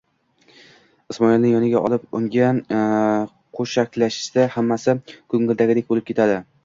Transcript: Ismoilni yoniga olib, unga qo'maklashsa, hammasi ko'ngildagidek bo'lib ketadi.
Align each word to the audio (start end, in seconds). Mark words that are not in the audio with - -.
Ismoilni 1.13 1.51
yoniga 1.51 1.83
olib, 1.89 2.07
unga 2.19 2.49
qo'maklashsa, 3.59 4.47
hammasi 4.57 4.97
ko'ngildagidek 5.11 5.93
bo'lib 5.93 6.09
ketadi. 6.11 6.41